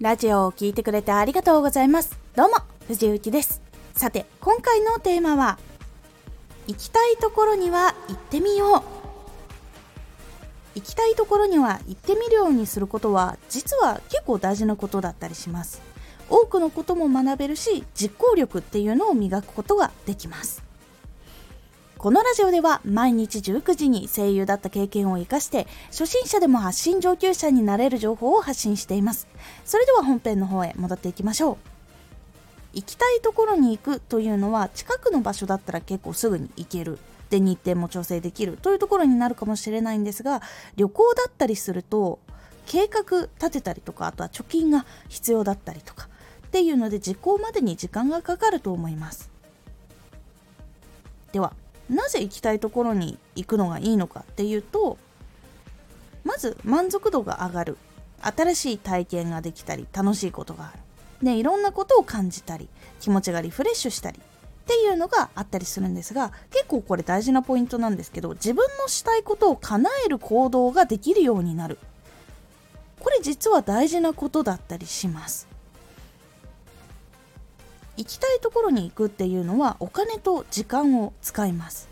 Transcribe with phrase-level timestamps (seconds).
[0.00, 2.16] ラジオを聴いてくれてありがとうございます。
[2.36, 3.60] どうも、藤幸です。
[3.94, 5.58] さて、今回のテーマは、
[6.68, 8.82] 行きたいところには行ってみよう。
[10.76, 15.82] 行きたいところには行ってみるようにすることは、実は結構大事なことだったりします。
[16.30, 20.67] 多くのことも学べるし、実行力っていうのを磨くことができます。
[21.98, 29.26] このラジオでは毎日19時に声優だった経験を生かして初心者でも発信上級者になれる情報を発信しています。
[29.64, 31.56] それでは本編の方へ戻っていきましょう。
[32.72, 37.00] 行きたいところに行くというのは近くの場所だったら結構すぐに行ける。
[37.30, 40.40] で日程も調整できるというところになるかもしれないんですが
[40.76, 42.20] 旅行だったりすると
[42.64, 46.08] 計画立てたりとかあとは貯金が必要だったりとか
[46.46, 49.30] っていうので実行までに時間がかかると思います。
[51.32, 51.52] では
[51.88, 54.98] なぜ行きたいところに行くのがいいのかっていうと
[56.24, 57.78] まず満足度が上がる。
[58.20, 60.78] 新しい体験ができたり楽しいことがある。
[61.22, 62.68] でいろんなことを感じたり
[63.00, 64.20] 気持ちがリフレッシュしたりっ
[64.66, 71.78] ていうのがあったりするんですが結構これ大事なポイントなんですけど自分のしたいことを叶える行動ができるようになる。
[73.00, 75.46] これ実は大事なことだったりします。
[77.96, 81.87] 行きたいところに行くっていうのはお金と時間を使います。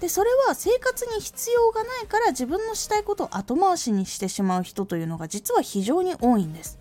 [0.00, 6.79] でそれは生活に必要がないから自分のしたいことを後回しにしてしまう人というのが実は非常に多いんです。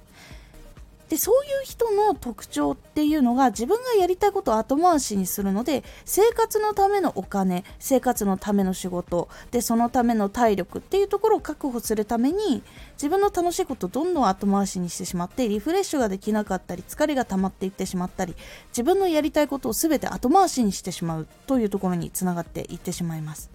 [1.10, 12.62] でそういう人の特徴っていうのが自分がやりたいことを後回しにするので生活のためのお金生活のための仕事でそのための体力っていうところを確保するために
[12.94, 18.36] 自分の楽しいことをどんどん後回しにしてしまってリフレッシュができなかったり疲れが溜まっていってしまったり
[18.70, 23.50] 自分のやりたいことを全て後回しにしてしまうというところにつながっていってしまいます。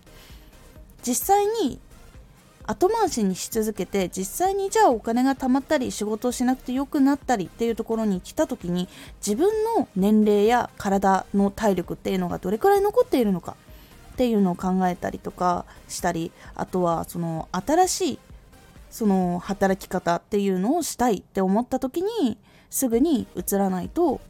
[1.06, 1.78] 実際に
[2.67, 8.89] 後回しにし続けて実際にじゃあお金が貯まったり仕事をしなくてよくなったりっていうところに来た時に
[9.25, 13.57] 自分の年齢や体の体力っていうのがどれくらい残っているのか
[14.14, 18.19] っていうのを考えたりとかしたりあとはその新しい
[18.91, 22.39] その働き方っていうのをしたいって思った時に
[22.70, 24.20] すぐに移らないと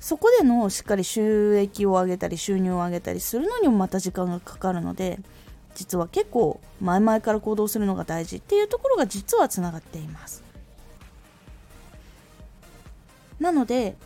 [0.00, 5.20] そこでのしっかり収益を上げたり収入を上げたりするのにもまた時間がかかるので
[5.74, 10.42] 実は結構前々から行動するのが大事っていうところが実はつながっています。
[13.40, 13.96] なので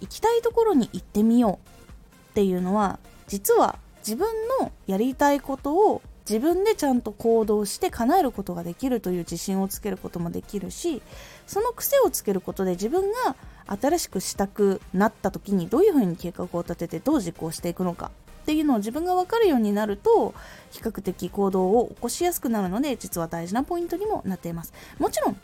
[0.00, 4.28] 行きたいところに行ってみようっていうのは実は自分
[4.60, 11.00] のやりたいことを自分でちゃんと行動して叶えることができるという自信をつけることもできるし
[11.46, 13.36] その癖をつけることで自分が
[13.66, 18.10] 新しくしたくなった時にどういうふうに計画を立ててどう実行していくのか。
[18.46, 20.32] っていうのを自分が分かるようになると
[20.70, 24.72] 比較的行動を起こしやすくなるので実は大事なポイントにもなっています。
[25.00, 25.36] もちろん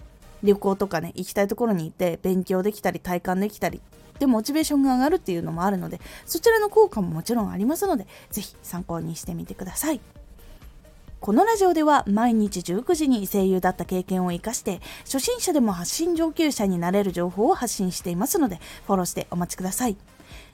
[0.45, 3.81] 旅行とかね行きたいところに行って勉強できたり体感できたり
[4.21, 10.01] でモチベーションが上がるっていうのもあるのでそちらの効果ももちろんありますので是非参考にしてみてください。
[11.19, 19.97] このラジオでは毎日19時に声優だった経験を生かして初心者でも発信上級者になれる情報を発信していますのでフォローしてお待ちください。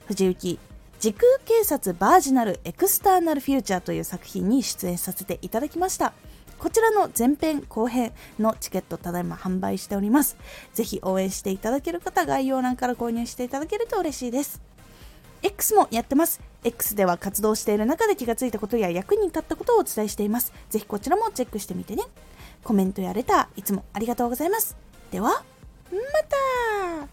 [0.05, 0.59] 藤幸
[0.99, 6.11] 時空警察バージナルエクスターナルフューチャーという作品に出演させていただきました。
[6.57, 10.35] こちらの前編後編のチケットただいま販売しております。
[10.73, 14.61] ぜひ応援していただける方概要欄から購入していただけると嬉しいです。
[15.41, 16.41] X もやってます。
[16.65, 20.51] X では活動している中で気がついたことや役に立ったことをお伝えしています。
[20.69, 22.03] ぜひこちらもチェックしてみてね。
[22.61, 24.75] コメントやレターいつもありがとうございます。
[25.11, 27.08] ではまた。